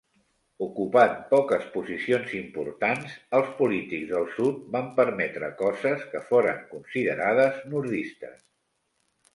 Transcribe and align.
Ocupant 0.67 1.11
poques 1.33 1.67
posicions 1.75 2.33
importants, 2.39 3.13
els 3.41 3.51
polítics 3.59 4.09
del 4.15 4.27
Sud 4.39 4.65
van 4.77 4.89
permetre 5.03 5.51
coses 5.63 6.11
que 6.15 6.25
foren 6.33 6.67
considerades 6.75 7.63
nordistes. 7.77 8.45